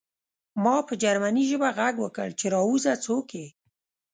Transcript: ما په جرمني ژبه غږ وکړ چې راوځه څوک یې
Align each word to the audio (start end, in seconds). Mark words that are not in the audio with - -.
ما 0.63 0.75
په 0.87 0.93
جرمني 1.03 1.43
ژبه 1.49 1.69
غږ 1.77 1.95
وکړ 2.01 2.29
چې 2.39 2.45
راوځه 2.55 2.93
څوک 3.05 3.27
یې 3.39 3.47